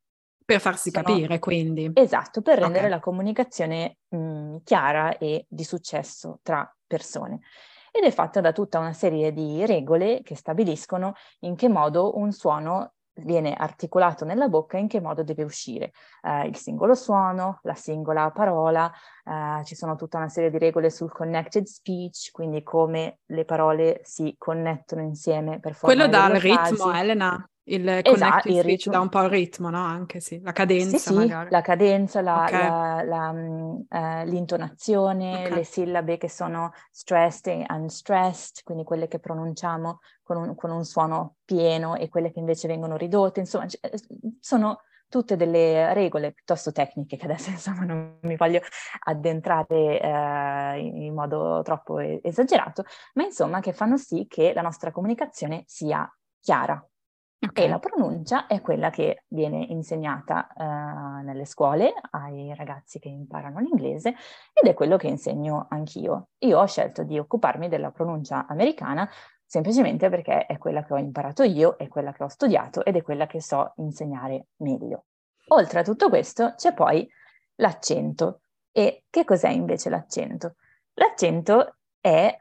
[0.46, 1.02] Per farsi Sono...
[1.02, 1.90] capire, quindi.
[1.92, 2.90] Esatto, per rendere okay.
[2.90, 7.40] la comunicazione mh, chiara e di successo tra persone.
[7.90, 12.30] Ed è fatta da tutta una serie di regole che stabiliscono in che modo un
[12.30, 17.74] suono viene articolato nella bocca in che modo deve uscire eh, il singolo suono, la
[17.74, 18.92] singola parola,
[19.24, 24.00] eh, ci sono tutta una serie di regole sul connected speech, quindi come le parole
[24.04, 27.50] si connettono insieme per formare Quello dà il ritmo, Elena.
[27.68, 28.92] Il Esatto, connecting il ritmo.
[28.92, 29.82] dà un po' il ritmo, no?
[29.82, 32.52] Anche sì, la cadenza Sì, sì, la cadenza, la- Ok.
[32.52, 35.50] la- la, eh, l'intonazione, Ok.
[35.50, 40.84] le sillabe che sono stressed e unstressed, quindi quelle che pronunciamo con un, con un
[40.84, 43.98] suono pieno e quelle che invece vengono ridotte, insomma, c- eh,
[44.38, 48.60] sono tutte delle regole piuttosto tecniche che adesso insomma non mi voglio
[49.04, 55.64] addentrare eh, in modo troppo esagerato, ma insomma che fanno sì che la nostra comunicazione
[55.66, 56.08] sia
[56.40, 56.84] chiara.
[57.48, 57.60] Ok.
[57.60, 63.60] E la pronuncia è quella che viene insegnata eh, nelle scuole ai ragazzi che imparano
[63.60, 64.14] l'inglese
[64.52, 66.28] ed è quello che insegno anch'io.
[66.38, 69.08] Io ho scelto di occuparmi della pronuncia americana
[69.44, 73.02] semplicemente perché è quella che ho imparato io, è quella che ho studiato ed è
[73.02, 75.04] quella che so insegnare meglio.
[75.48, 77.08] Oltre a tutto questo c'è poi
[77.56, 78.40] l'accento.
[78.72, 80.56] E che cos'è invece l'accento?
[80.94, 82.36] L'accento è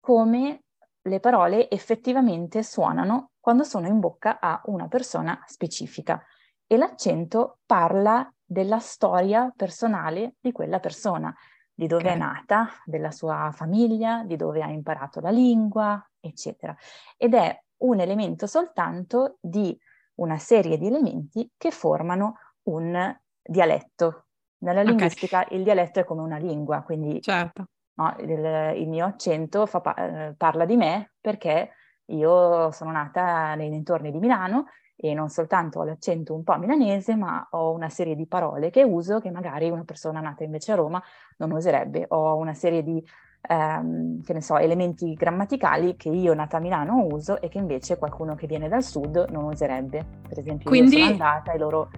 [0.00, 0.64] come
[1.06, 6.22] le parole effettivamente suonano quando sono in bocca a una persona specifica
[6.66, 11.34] e l'accento parla della storia personale di quella persona,
[11.74, 12.12] di dove Ok.
[12.12, 16.74] è nata, della sua famiglia, di dove ha imparato la lingua, eccetera.
[17.16, 19.78] Ed è un elemento soltanto di
[20.16, 24.26] una serie di elementi che formano un dialetto.
[24.58, 27.66] Nella linguistica il dialetto è come una lingua, quindi Certo.
[27.96, 31.70] No, il, il mio accento fa eh, parla di me perché
[32.06, 34.66] io sono nata nei dintorni di Milano
[34.98, 38.82] e non soltanto ho l'accento un po' milanese, ma ho una serie di parole che
[38.82, 41.02] uso che magari una persona nata invece a Roma
[41.36, 42.06] non userebbe.
[42.08, 43.04] Ho una serie di,
[43.42, 47.98] ehm, che ne so, elementi grammaticali che io nata a Milano uso e che invece
[47.98, 50.04] qualcuno che viene dal sud non userebbe.
[50.26, 51.90] Per esempio, Quindi- io sono andata e loro...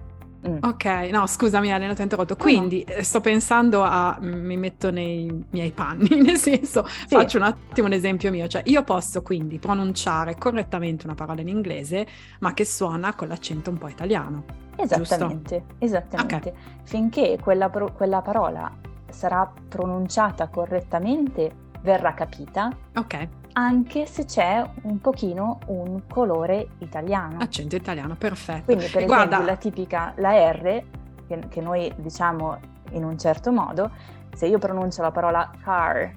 [0.47, 0.57] Mm.
[0.61, 2.35] Ok, no, scusami Elena, ti ho interrotto.
[2.37, 2.41] no.
[2.43, 7.07] Quindi eh, sto pensando a, mm, mi metto nei miei panni, nel senso, Sì.
[7.09, 11.49] faccio un attimo un esempio mio, cioè io posso quindi pronunciare correttamente una parola in
[11.49, 12.07] inglese,
[12.39, 14.43] ma che suona con l'accento un po' italiano.
[14.77, 16.53] Esattamente, esattamente.
[16.83, 18.71] Finché quella, pro- quella parola
[19.09, 27.37] sarà pronunciata correttamente, verrà capita, Ok, anche se c'è un pochino un colore italiano.
[27.39, 28.65] accento italiano, perfetto.
[28.65, 30.83] Quindi, per esempio, guarda, la tipica, la R,
[31.27, 32.57] che, che noi diciamo
[32.91, 33.91] in un certo modo,
[34.33, 36.11] se io pronuncio la parola car,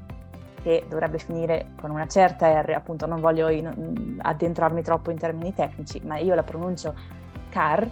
[0.62, 5.53] che dovrebbe finire con una certa R, appunto non voglio in- addentrarmi troppo in termini
[5.55, 6.94] tecnici, ma io la pronuncio
[7.51, 7.88] car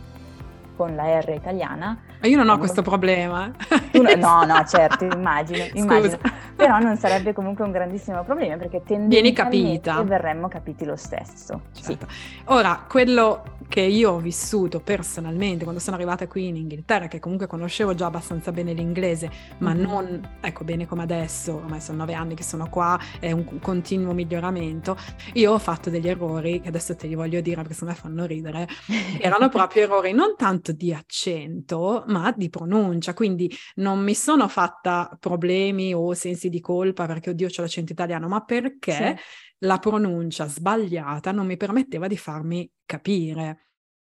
[0.76, 3.50] con la R italiana, io non ho questo problema.
[3.92, 6.16] no, no, certo, immagino, immagino.
[6.16, 6.18] Scusa.
[6.60, 10.02] Però non sarebbe comunque un grandissimo problema perché tendenzialmente capita.
[10.02, 11.62] verremmo capiti lo stesso.
[11.72, 11.82] Sì.
[11.82, 12.06] Certo.
[12.46, 17.46] Ora, quello che io ho vissuto personalmente quando sono arrivata qui in Inghilterra, che comunque
[17.46, 19.80] conoscevo già abbastanza bene l'inglese, ma Mhm.
[19.80, 24.12] non, ecco, bene come adesso, ormai sono nove anni che sono qua, è un continuo
[24.12, 24.96] miglioramento,
[25.34, 28.24] io ho fatto degli errori, che adesso te li voglio dire perché secondo me fanno
[28.26, 28.66] ridere,
[29.20, 35.16] erano proprio errori non tanto di accento, ma di pronuncia, quindi non mi sono fatta
[35.20, 39.16] problemi o sensi di colpa perché oddio c'ho l'accento italiano, ma perché
[39.58, 43.66] la pronuncia sbagliata non mi permetteva di farmi capire.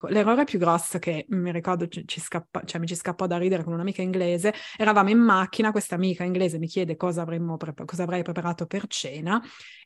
[0.08, 3.62] L'errore più grosso che mi ricordo ci, ci scappa- cioè mi ci scappò da ridere
[3.62, 8.02] con un'amica inglese, eravamo in macchina, questa amica inglese mi chiede cosa, avremmo prepa- cosa
[8.02, 9.40] avrei preparato per cena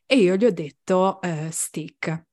[0.07, 2.25] e io gli ho detto eh, stick.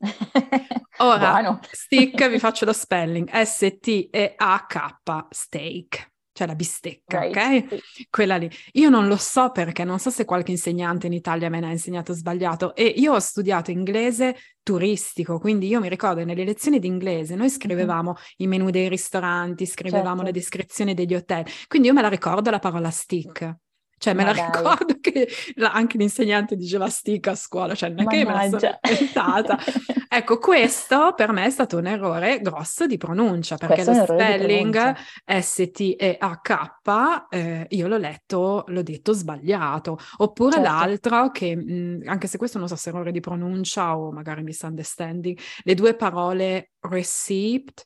[0.98, 6.09] Ora, stick, vi faccio lo spelling, S-T-E-A-K, steak,
[6.40, 7.80] cioè la bistecca, Right, ok?
[7.82, 8.06] sì.
[8.08, 8.50] Quella lì.
[8.72, 11.70] Io non lo so perché, non so se qualche insegnante in Italia me ne ha
[11.70, 16.86] insegnato sbagliato e io ho studiato inglese turistico, quindi io mi ricordo nelle lezioni di
[16.86, 20.22] inglese noi scrivevamo i menu dei ristoranti, scrivevamo Certo.
[20.24, 23.54] le descrizioni degli hotel, quindi io me la ricordo la parola stick.
[24.00, 24.46] Cioè me Ma la dai.
[24.46, 28.56] ricordo che anche l'insegnante diceva stick a scuola, cioè non è che me la sono
[28.88, 29.58] inventata.
[30.12, 34.94] Ecco, questo per me è stato un errore grosso di pronuncia, perché Questo lo spelling.
[35.26, 39.98] S-T-E-H, eh, io l'ho letto, l'ho detto sbagliato.
[40.18, 40.66] Oppure Certo.
[40.68, 44.42] l'altro, che mh, anche se questo non so se è errore di pronuncia o magari
[44.42, 47.84] misunderstanding, le due parole receipt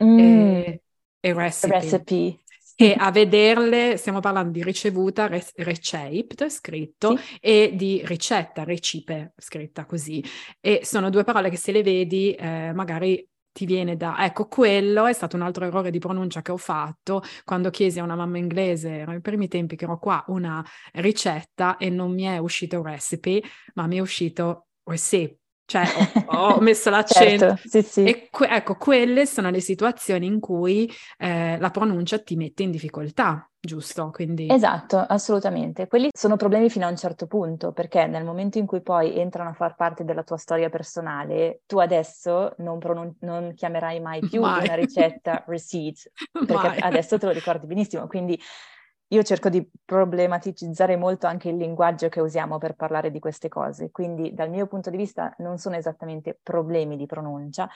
[0.00, 0.82] Mm, e,
[1.20, 1.74] e recipe.
[1.74, 2.38] recipe.
[2.80, 7.36] E a vederle stiamo parlando di ricevuta, re- received, scritto, Sì.
[7.40, 10.22] e di ricetta, recipe, scritta così.
[10.60, 14.24] E sono due parole che se le vedi eh, magari ti viene da...
[14.24, 18.04] Ecco, quello è stato un altro errore di pronuncia che ho fatto quando chiesi a
[18.04, 22.24] una mamma inglese, erano i primi tempi che ero qua, una ricetta e non mi
[22.24, 23.42] è uscito recipe,
[23.74, 25.37] ma mi è uscito recipe.
[25.68, 25.84] Cioè
[26.28, 27.44] ho, ho messo l'accento.
[27.44, 28.02] certo, sì, sì.
[28.04, 32.70] E que- ecco, quelle sono le situazioni in cui eh, la pronuncia ti mette in
[32.70, 34.08] difficoltà, giusto?
[34.10, 34.50] Quindi...
[34.50, 35.86] Esatto, assolutamente.
[35.86, 39.50] Quelli sono problemi fino a un certo punto, perché nel momento in cui poi entrano
[39.50, 44.40] a far parte della tua storia personale, tu adesso non, pronun- non chiamerai mai più
[44.40, 44.64] Mai.
[44.64, 46.78] una ricetta receipt, perché Mai.
[46.80, 48.06] adesso te lo ricordi benissimo.
[48.06, 48.40] Quindi
[49.08, 53.90] io cerco di problematicizzare molto anche il linguaggio che usiamo per parlare di queste cose,
[53.90, 57.68] quindi dal mio punto di vista non sono esattamente problemi di pronuncia,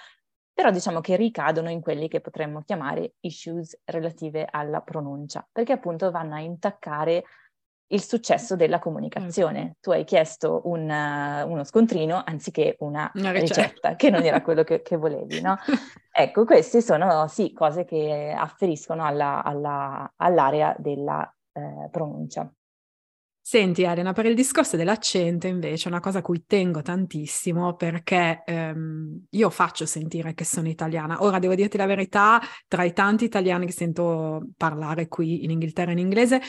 [0.53, 6.11] però diciamo che ricadono in quelli che potremmo chiamare issues relative alla pronuncia, perché appunto
[6.11, 7.25] vanno a intaccare
[7.93, 9.77] il successo della comunicazione.
[9.81, 13.63] Tu hai chiesto un, uh, uno scontrino anziché una, Una ricetta.
[13.63, 13.97] ricetta.
[13.97, 15.57] che non era quello che, che volevi, no?
[16.15, 22.53] Ecco, queste sono sì cose che afferiscono alla, alla, all'area della eh, pronuncia.
[23.45, 28.45] Senti Elena, per il discorso dell'accento invece è una cosa a cui tengo tantissimo perché
[28.47, 31.25] ehm, io faccio sentire che sono italiana.
[31.25, 35.91] Ora devo dirti la verità, tra i tanti italiani che sento parlare qui in Inghilterra
[35.91, 36.41] in inglese,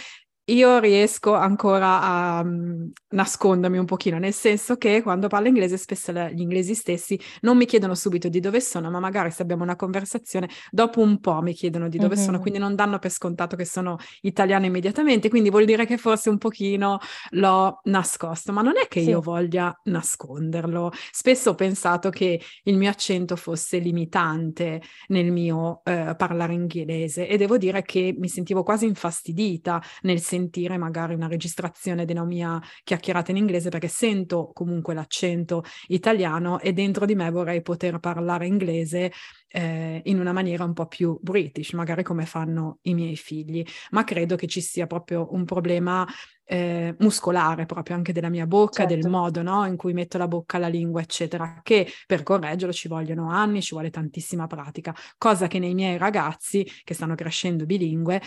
[0.47, 6.11] io riesco ancora a um, nascondermi un pochino, nel senso che quando parlo inglese spesso
[6.11, 9.77] gli inglesi stessi non mi chiedono subito di dove sono, ma magari se abbiamo una
[9.77, 12.17] conversazione, dopo un po' mi chiedono di dove Mhm.
[12.17, 16.29] sono, quindi non danno per scontato che sono italiana immediatamente, quindi vuol dire che forse
[16.29, 16.99] un pochino
[17.31, 19.09] l'ho nascosto, ma non è che Sì.
[19.09, 20.91] io voglia nasconderlo.
[21.11, 27.37] Spesso ho pensato che il mio accento fosse limitante nel mio eh, parlare inglese e
[27.37, 33.29] devo dire che mi sentivo quasi infastidita nel sentire magari una registrazione della mia chiacchierata
[33.29, 39.11] in inglese perché sento comunque l'accento italiano e dentro di me vorrei poter parlare inglese
[39.47, 44.03] eh, in una maniera un po' più british, magari come fanno i miei figli, ma
[44.03, 46.07] credo che ci sia proprio un problema
[46.45, 49.15] eh, muscolare proprio anche della mia bocca, del Certo.
[49.15, 53.29] modo no, in cui metto la bocca alla lingua, eccetera, che per correggerlo ci vogliono
[53.29, 58.19] anni, ci vuole tantissima pratica, cosa che nei miei ragazzi che stanno crescendo bilingue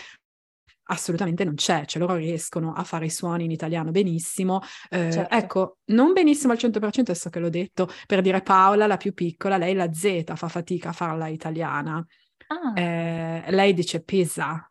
[0.87, 5.35] assolutamente non c'è, cioè loro riescono a fare i suoni in italiano benissimo, eh, Certo.
[5.35, 9.57] ecco, non benissimo al 100%, adesso che l'ho detto, per dire Paola, la più piccola,
[9.57, 12.05] lei la Z fa fatica a farla italiana,
[12.49, 14.69] Ah, eh, lei dice pizza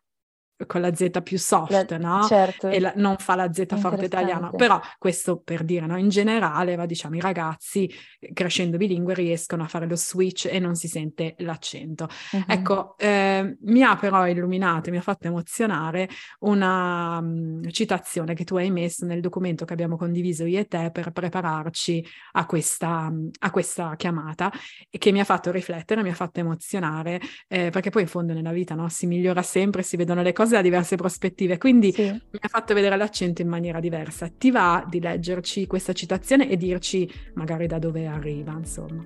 [0.65, 2.23] con la Z più soft, la- no?
[2.23, 2.67] certo.
[2.67, 5.97] E la- non fa la Z forte italiana, però questo per dire, no?
[5.97, 7.89] In generale, va, diciamo, i ragazzi
[8.33, 12.07] crescendo bilingue riescono a fare lo switch e non si sente l'accento.
[12.31, 12.43] Mhm.
[12.47, 18.55] Ecco, eh, mi ha però illuminato, mi ha fatto emozionare una mm, citazione che tu
[18.57, 23.27] hai messo nel documento che abbiamo condiviso io e te per prepararci a questa, mm,
[23.39, 24.51] a questa chiamata
[24.89, 28.33] e che mi ha fatto riflettere, mi ha fatto emozionare, eh, perché poi in fondo
[28.33, 32.03] nella vita no, si migliora sempre, si vedono le cose da diverse prospettive, quindi Sì.
[32.11, 34.29] mi ha fatto vedere l'accento in maniera diversa.
[34.35, 39.03] Ti va di leggerci questa citazione e dirci magari da dove arriva, insomma?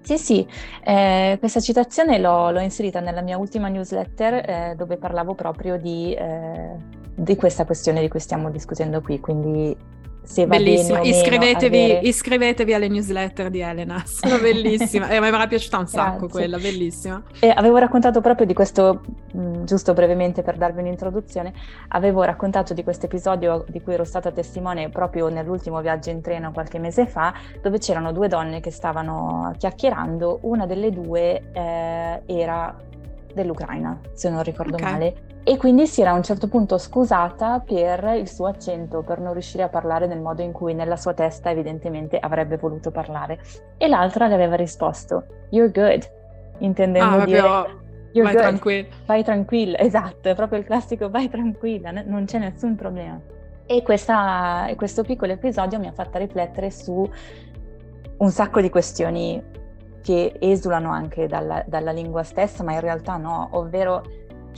[0.00, 0.46] Sì, sì,
[0.84, 6.14] eh, questa citazione l'ho, l'ho inserita nella mia ultima newsletter eh, dove parlavo proprio di,
[6.14, 6.76] eh,
[7.14, 9.76] di questa questione di cui stiamo discutendo qui, quindi
[10.28, 15.26] se va Bellissima, bene iscrivetevi, avere- iscrivetevi alle newsletter di Elena, sono bellissima e mi
[15.26, 16.28] era piaciuta un sacco Grazie.
[16.28, 17.22] quella, bellissima.
[17.40, 19.00] E avevo raccontato proprio di questo,
[19.32, 21.54] mh, giusto brevemente per darvi un'introduzione,
[21.88, 26.52] avevo raccontato di questo episodio di cui ero stata testimone proprio nell'ultimo viaggio in treno
[26.52, 32.76] qualche mese fa, dove c'erano due donne che stavano chiacchierando, una delle due eh, era
[33.32, 34.82] dell'Ucraina, se non ricordo Ok.
[34.82, 35.14] male,
[35.44, 39.32] e quindi si era a un certo punto scusata per il suo accento, per non
[39.32, 43.38] riuscire a parlare nel modo in cui nella sua testa evidentemente avrebbe voluto parlare.
[43.78, 46.06] E l'altra le aveva risposto, You're good,
[46.58, 47.80] intendendo Ah, dire proprio,
[48.12, 48.88] You're vai good, tranquillo.
[49.06, 53.18] vai tranquilla, esatto, è proprio il classico vai tranquilla, n- non c'è nessun problema.
[53.64, 57.08] E questa- questo piccolo episodio mi ha fatta riflettere su
[58.18, 59.42] un sacco di questioni
[60.02, 64.02] che esulano anche dalla, dalla lingua stessa, ma in realtà no, ovvero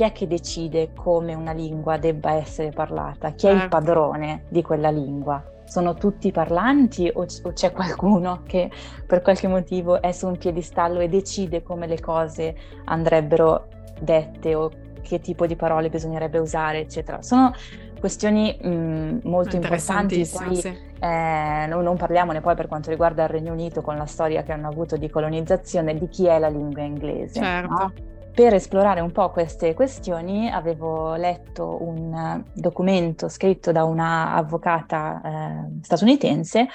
[0.00, 3.32] chi è che decide come una lingua debba essere parlata?
[3.32, 3.76] Chi è il Certo.
[3.76, 5.44] padrone di quella lingua?
[5.66, 8.70] Sono tutti parlanti o, c- o c'è qualcuno che
[9.06, 13.66] per qualche motivo è su un piedistallo e decide come le cose andrebbero
[14.00, 14.70] dette o
[15.02, 17.20] che tipo di parole bisognerebbe usare, eccetera?
[17.20, 17.52] Sono
[17.98, 20.26] questioni mh, molto importanti.
[20.32, 20.68] Poi, sì.
[20.98, 24.52] eh, non, non parliamone poi per quanto riguarda il Regno Unito con la storia che
[24.52, 27.38] hanno avuto di colonizzazione di chi è la lingua inglese.
[27.38, 27.68] Certo.
[27.68, 27.92] no?
[28.40, 35.20] Per esplorare un po' queste questioni avevo letto un eh, documento scritto da una avvocata
[35.22, 36.66] eh, statunitense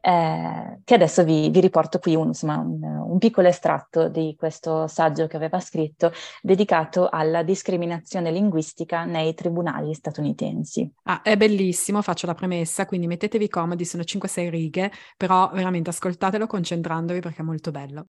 [0.00, 4.86] eh, che adesso vi, vi riporto qui un, insomma, un, un, piccolo estratto di questo
[4.86, 10.88] saggio che aveva scritto dedicato alla discriminazione linguistica nei tribunali statunitensi.
[11.02, 16.46] Ah, è bellissimo, faccio la premessa, quindi mettetevi comodi, sono 5-6 righe, però veramente ascoltatelo
[16.46, 18.06] concentrandovi perché è molto bello.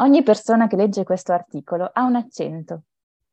[0.00, 2.84] Ogni persona che legge questo articolo ha un accento.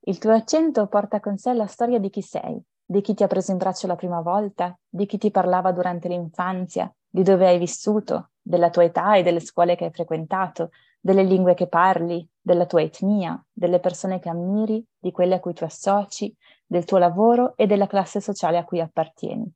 [0.01, 3.27] Il tuo accento porta con sé la storia di chi sei, di chi ti ha
[3.27, 7.57] preso in braccio la prima volta, di chi ti parlava durante l'infanzia, di dove hai
[7.57, 12.65] vissuto, della tua età e delle scuole che hai frequentato, delle lingue che parli, della
[12.65, 17.55] tua etnia, delle persone che ammiri, di quelle a cui tu associ, del tuo lavoro
[17.55, 19.49] e della classe sociale a cui appartieni.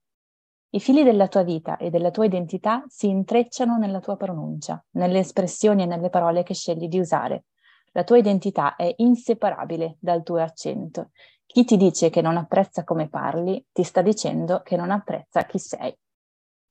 [0.74, 5.20] I fili della tua vita e della tua identità si intrecciano nella tua pronuncia, nelle
[5.20, 7.44] espressioni e nelle parole che scegli di usare.
[7.92, 11.10] La tua identità è inseparabile dal tuo accento.
[11.46, 15.60] Chi ti dice che non apprezza come parli, ti sta dicendo che non apprezza chi
[15.60, 15.94] sei.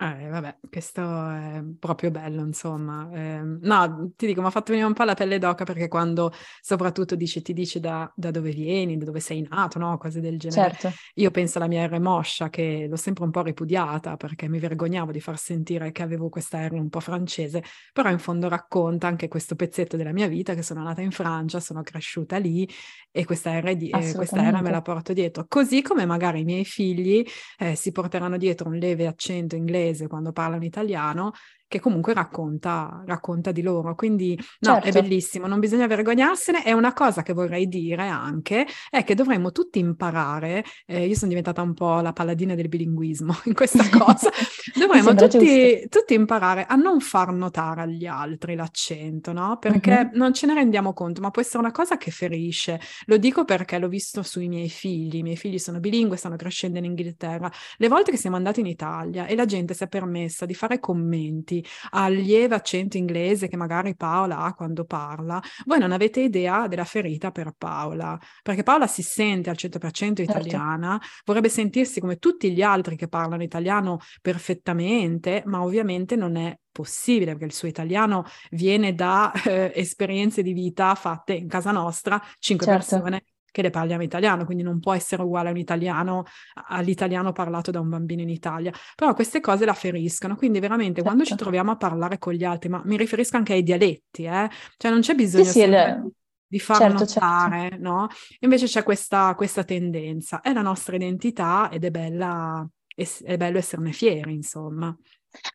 [0.03, 3.11] Eh, vabbè, questo è proprio bello, insomma.
[3.13, 6.33] Eh, no, ti dico, mi ha fatto venire un po' la pelle d'oca perché quando
[6.63, 9.99] soprattutto dice, ti dice da, da dove vieni, da dove sei nato, no?
[9.99, 10.71] Cose del genere.
[10.71, 10.97] Certo.
[11.17, 15.13] Io penso alla mia R moscia che l'ho sempre un po' ripudiata perché mi vergognavo
[15.13, 19.29] di far sentire che avevo questa R un po' francese, però in fondo racconta anche
[19.29, 22.67] questo pezzetto della mia vita che sono nata in Francia, sono cresciuta lì
[23.11, 25.45] e questa R, di, eh, questa R me la porto dietro.
[25.47, 27.23] Così come magari i miei figli
[27.59, 31.33] eh, si porteranno dietro un leve accento inglese inglese quando parlano italiano
[31.71, 33.95] che comunque racconta, racconta di loro.
[33.95, 34.89] Quindi no, certo.
[34.89, 36.67] è bellissimo, non bisogna vergognarsene.
[36.67, 41.29] E una cosa che vorrei dire anche è che dovremmo tutti imparare, eh, io sono
[41.29, 44.31] diventata un po' la paladina del bilinguismo in questa cosa,
[44.77, 49.59] dovremmo tutti, tutti, imparare a non far notare agli altri l'accento, no?
[49.61, 50.19] Perché uh-huh.
[50.19, 52.81] non ce ne rendiamo conto, ma può essere una cosa che ferisce.
[53.05, 56.79] Lo dico perché l'ho visto sui miei figli, i miei figli sono bilingue, stanno crescendo
[56.79, 57.49] in Inghilterra.
[57.77, 60.81] Le volte che siamo andati in Italia e la gente si è permessa di fare
[60.81, 61.59] commenti
[61.91, 66.85] al lieve accento inglese che magari Paola ha quando parla, voi non avete idea della
[66.85, 70.23] ferita per Paola, perché Paola si sente al 100% certo.
[70.23, 71.23] italiana, certo.
[71.25, 77.33] vorrebbe sentirsi come tutti gli altri che parlano italiano perfettamente, ma ovviamente non è possibile
[77.33, 82.67] perché il suo italiano viene da eh, esperienze di vita fatte in casa nostra, cinque
[82.67, 82.97] certo.
[82.97, 86.25] persone che le parliamo italiano, quindi non può essere uguale a un italiano,
[86.69, 88.73] all'italiano parlato da un bambino in Italia.
[88.95, 91.05] Però queste cose la feriscono, quindi veramente certo.
[91.05, 91.45] quando ci certo.
[91.45, 94.49] troviamo a parlare con gli altri, ma mi riferisco anche ai dialetti, eh?
[94.77, 96.11] cioè non c'è bisogno sì, sì, le...
[96.47, 97.21] di far certo, certo.
[97.21, 97.83] notare, certo.
[97.83, 98.09] no?
[98.41, 103.59] Invece c'è questa, questa, tendenza, è la nostra identità ed è bella, è, è bello
[103.59, 104.97] esserne fieri, insomma.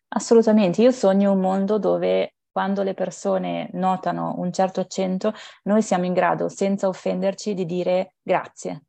[0.10, 6.06] Assolutamente, io sogno un mondo dove quando le persone notano un certo accento, noi siamo
[6.06, 8.84] in grado, senza offenderci, di dire grazie.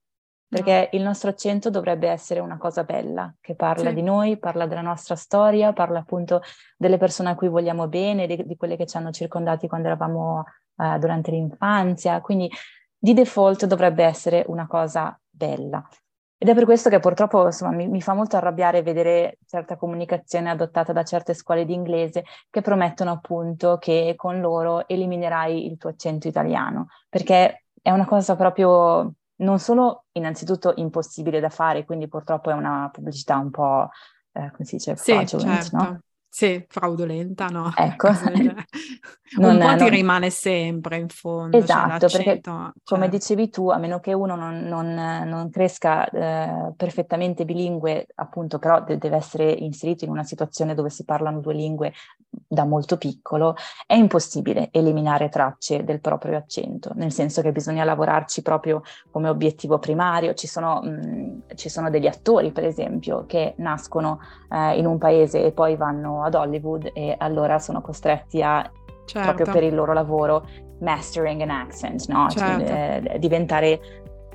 [0.48, 0.98] Perché no.
[0.98, 3.96] il nostro accento dovrebbe essere una cosa bella, che parla sì.
[3.96, 6.42] di noi, parla della nostra storia, parla appunto
[6.76, 10.44] delle persone a cui vogliamo bene, di, di quelle che ci hanno circondati quando eravamo
[10.76, 12.20] uh, durante l'infanzia.
[12.20, 12.48] Quindi
[12.96, 15.84] di default dovrebbe essere una cosa bella.
[16.38, 20.50] Ed è per questo che purtroppo insomma, mi, mi, fa molto arrabbiare vedere certa comunicazione
[20.50, 25.90] adottata da certe scuole di inglese che promettono appunto che con loro eliminerai il tuo
[25.90, 32.50] accento italiano, perché è una cosa proprio non solo innanzitutto impossibile da fare, quindi purtroppo
[32.50, 33.88] è una pubblicità un po',
[34.32, 35.76] eh, come si dice, sì, fraudulent, certo.
[35.76, 36.00] no?
[36.36, 37.72] Sì, fraudolenta, no?
[37.74, 38.10] Ecco.
[39.38, 39.78] non, un po' non...
[39.78, 41.56] ti rimane sempre in fondo.
[41.56, 42.72] Cioè esatto, cioè perché cioè...
[42.84, 44.92] come dicevi tu, a meno che uno non, non,
[45.24, 50.90] non cresca eh, perfettamente bilingue, appunto, però de- deve essere inserito in una situazione dove
[50.90, 51.94] si parlano due lingue
[52.28, 53.54] da molto piccolo,
[53.86, 59.78] è impossibile eliminare tracce del proprio accento, nel senso che bisogna lavorarci proprio come obiettivo
[59.78, 60.34] primario.
[60.34, 64.20] Ci sono, mh, ci sono degli attori, per esempio, che nascono
[64.50, 68.68] eh, in un paese e poi vanno ad Hollywood e allora sono costretti a,
[69.04, 69.34] certo.
[69.34, 70.46] proprio per il loro lavoro,
[70.80, 72.28] mastering an accent, no?
[72.28, 72.66] Cioè, certo.
[72.66, 73.80] Cioè, eh, diventare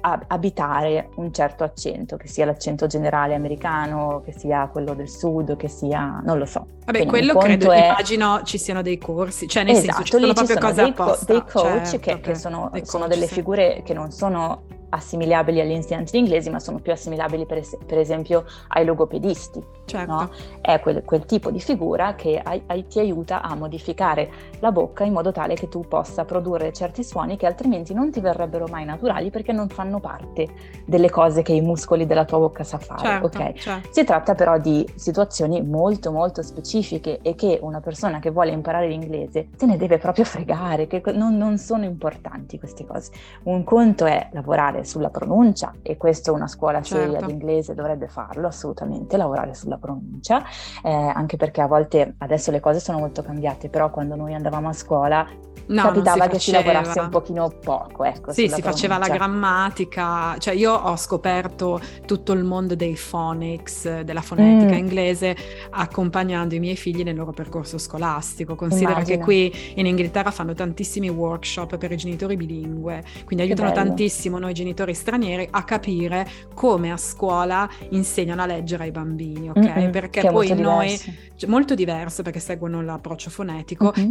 [0.01, 5.67] abitare un certo accento, che sia l'accento generale americano, che sia quello del sud, che
[5.67, 6.65] sia, non lo so.
[6.86, 7.86] Vabbè, Quindi quello credo, è...
[7.86, 11.19] immagino ci siano dei corsi, cioè nel esatto, senso ci sono proprio cose dei, co-
[11.25, 13.36] dei coach certo, che, che, sono, sono delle sì.
[13.36, 17.77] figure che non sono assimilabili agli insegnanti di inglese, ma sono più assimilabili per, es-
[17.86, 19.63] per esempio ai logopedisti.
[19.86, 20.12] Certo.
[20.12, 20.30] No?
[20.62, 25.04] È quel, quel, tipo di figura che ai, ai, ti aiuta a modificare la bocca
[25.04, 28.86] in modo tale che tu possa produrre certi suoni che altrimenti non ti verrebbero mai
[28.86, 30.47] naturali perché non fanno parte
[30.86, 33.01] delle cose che i muscoli della tua bocca sa fare.
[33.01, 33.56] Certo, okay?
[33.56, 33.89] certo.
[33.91, 38.88] Si tratta però di situazioni molto molto specifiche e che una persona che vuole imparare
[38.88, 43.12] l'inglese se ne deve proprio fregare, che non, non sono importanti queste cose.
[43.44, 47.12] Un conto è lavorare lavorare sulla pronuncia e questo una scuola certo.
[47.12, 50.44] seria di inglese dovrebbe farlo assolutamente, lavorare sulla pronuncia,
[50.84, 54.69] eh, anche perché a volte adesso le cose sono molto cambiate, però quando noi andavamo
[54.69, 55.27] a scuola
[55.67, 58.34] No, capitava si che si lavorasse un pochino poco, ecco.
[58.34, 58.71] Sì, si pronuncia.
[58.71, 64.77] faceva la grammatica, cioè io ho scoperto tutto il mondo dei phonics, della fonetica mm.
[64.77, 65.36] inglese,
[65.69, 68.56] accompagnando i miei figli nel loro percorso scolastico.
[68.56, 69.17] Considera Immagino.
[69.17, 74.54] che qui in Inghilterra fanno tantissimi workshop per i genitori bilingue, quindi aiutano tantissimo noi
[74.54, 79.58] genitori stranieri a capire come a scuola insegnano a leggere ai bambini, ok?
[79.58, 80.98] Mm-hmm, perché poi noi,
[81.36, 84.10] cioè, molto diverso perché seguono l'approccio fonetico, mm-hmm.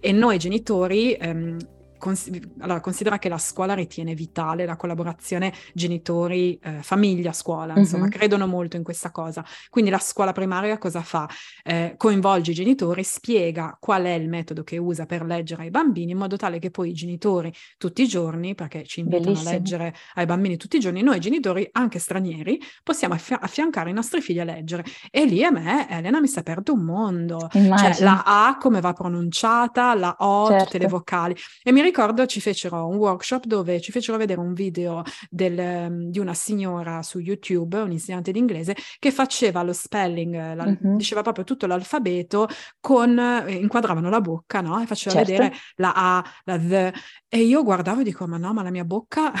[0.00, 1.56] E noi genitori ehm,
[1.98, 8.04] Cons- allora, considera che la scuola ritiene vitale la collaborazione genitori, eh, famiglia, scuola, insomma,
[8.04, 8.12] mm-hmm.
[8.12, 9.44] credono molto in questa cosa.
[9.68, 11.28] Quindi la scuola primaria cosa fa?
[11.64, 16.12] Eh, coinvolge i genitori, spiega qual è il metodo che usa per leggere ai bambini,
[16.12, 19.50] in modo tale che poi i genitori tutti i giorni, perché ci invitano Bellissimo.
[19.50, 23.92] a leggere ai bambini tutti i giorni, noi genitori, anche stranieri, possiamo affi- affiancare i
[23.92, 24.84] nostri figli a leggere.
[25.10, 27.48] E lì a me, Elena, mi si è aperto un mondo.
[27.50, 27.94] Cioè, Immagino.
[27.94, 30.64] Cioè, la A come va pronunciata, la O, certo.
[30.64, 31.36] tutte le vocali.
[31.62, 36.10] E mi ricordo ci fecero un workshop dove ci fecero vedere un video del, ehm,
[36.10, 40.96] di una signora su YouTube, un insegnante di inglese, che faceva lo spelling, la, mm-hmm.
[40.96, 42.48] diceva proprio tutto l'alfabeto
[42.80, 44.80] con, eh, inquadravano la bocca, no?
[44.82, 45.30] E faceva certo.
[45.32, 46.92] vedere la A, la Z.
[47.28, 49.32] E io guardavo e dico, ma no, ma la mia bocca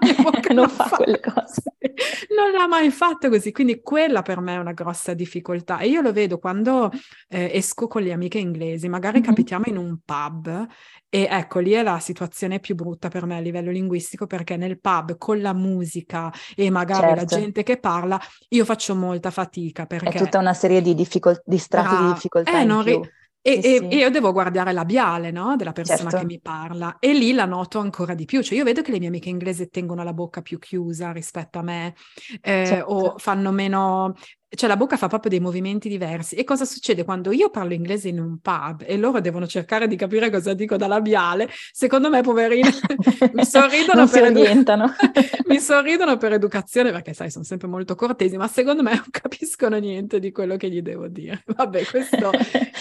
[0.54, 1.62] non fa quelle cose.
[2.34, 5.78] Non l'ha mai fatto così, quindi quella per me è una grossa difficoltà.
[5.78, 6.90] E io lo vedo quando
[7.28, 9.28] eh, esco con le amiche inglesi, magari mm-hmm.
[9.28, 10.66] capitiamo in un pub
[11.08, 14.80] e ecco, lì è la situazione più brutta per me a livello linguistico perché nel
[14.80, 17.14] pub con la musica e magari certo.
[17.14, 20.08] la gente che parla, io faccio molta fatica perché...
[20.08, 23.00] È tutta una serie di, difficol- di strati ah, di difficoltà eh, non ri-
[23.46, 23.88] e, sì, e, sì.
[23.88, 25.54] e, io devo guardare il labiale no?
[25.54, 26.16] della persona certo.
[26.16, 28.42] che mi parla e lì la noto ancora di più.
[28.42, 31.62] Cioè io vedo che le mie amiche inglesi tengono la bocca più chiusa rispetto a
[31.62, 31.94] me
[32.40, 32.86] eh, certo.
[32.86, 34.14] o fanno meno
[34.54, 36.34] cioè la bocca fa proprio dei movimenti diversi.
[36.34, 39.96] E cosa succede quando io parlo inglese in un pub e loro devono cercare di
[39.96, 41.48] capire cosa dico da labiale?
[41.72, 42.70] Secondo me, poverine,
[43.32, 44.94] mi sorridono per edu-
[45.48, 49.76] mi sorridono per educazione perché sai, sono sempre molto cortesi, ma secondo me non capiscono
[49.78, 51.42] niente di quello che gli devo dire.
[51.56, 52.30] Vabbè, questo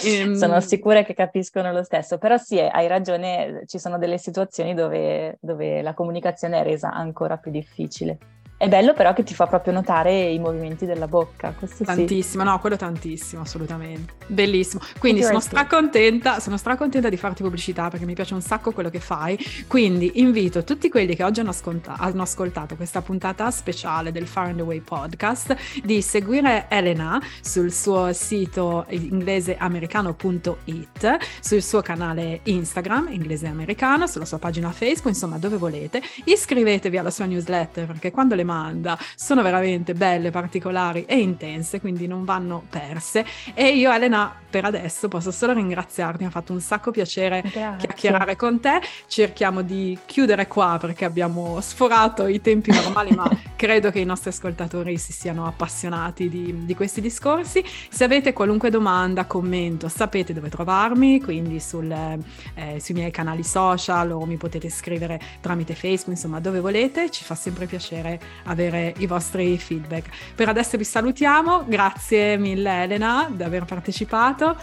[0.03, 0.35] ehm...
[0.35, 5.37] sono sicura che capiscono lo stesso, però sì, hai ragione, ci sono delle situazioni dove,
[5.41, 8.17] dove la comunicazione è resa ancora più difficile.
[8.63, 11.51] È bello però che ti fa proprio notare i movimenti della bocca.
[11.51, 12.49] Questo tantissimo, sì.
[12.49, 14.13] no, quello tantissimo, assolutamente.
[14.25, 14.81] Bellissimo.
[14.99, 19.01] Quindi sono stracontenta, sono stracontenta di farti pubblicità perché mi piace un sacco quello che
[19.01, 19.37] fai.
[19.67, 24.47] Quindi invito tutti quelli che oggi hanno, ascolta- hanno ascoltato questa puntata speciale del Far
[24.47, 33.47] and Away podcast di seguire Elena sul suo sito ingleseamericano.it, sul suo canale Instagram, inglese
[33.47, 36.01] americano, sulla sua pagina Facebook, insomma dove volete.
[36.23, 42.07] Iscrivetevi alla sua newsletter perché quando le domanda sono veramente belle, particolari e intense, quindi
[42.07, 43.25] non vanno perse.
[43.53, 47.87] E io, Elena, per adesso posso solo ringraziarti, mi ha fatto un sacco piacere Grazie.
[47.87, 48.79] chiacchierare con te.
[49.07, 54.29] Cerchiamo di chiudere qua perché abbiamo sforato i tempi normali, ma credo che i nostri
[54.29, 57.63] ascoltatori si siano appassionati di, di questi discorsi.
[57.89, 64.11] Se avete qualunque domanda, commento, sapete dove trovarmi, quindi sul, eh, sui miei canali social
[64.11, 69.07] o mi potete scrivere tramite Facebook, insomma dove volete, ci fa sempre piacere avere i
[69.07, 70.09] vostri feedback.
[70.35, 74.55] Per adesso vi salutiamo, grazie mille Elena di aver partecipato.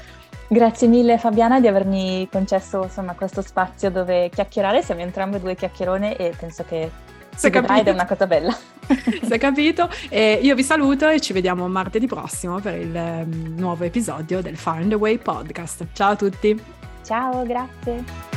[0.49, 6.16] Grazie mille Fabiana di avermi concesso insomma, questo spazio dove chiacchierare, siamo entrambe due chiacchierone
[6.16, 6.91] e penso che
[7.37, 8.57] si vedrà ed è una cosa bella.
[8.91, 9.89] Si è capito?
[10.09, 14.57] E io vi saluto e ci vediamo martedì prossimo per il um, nuovo episodio del
[14.57, 15.87] Find the Way podcast.
[15.93, 16.61] Ciao a tutti!
[17.05, 18.30] Ciao, grazie!